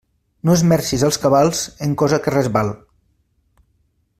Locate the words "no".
0.47-0.53